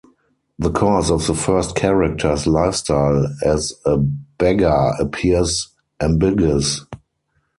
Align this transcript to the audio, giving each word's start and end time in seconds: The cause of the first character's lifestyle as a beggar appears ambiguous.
The 0.57 0.71
cause 0.71 1.11
of 1.11 1.27
the 1.27 1.35
first 1.35 1.75
character's 1.75 2.47
lifestyle 2.47 3.27
as 3.45 3.71
a 3.85 3.97
beggar 3.99 4.93
appears 4.99 5.69
ambiguous. 6.01 6.83